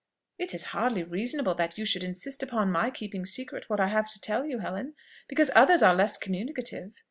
[0.39, 4.09] "It is hardly reasonable that you should insist upon my keeping secret what I have
[4.13, 4.93] to tell you, Helen,
[5.27, 6.95] because others are less communicative.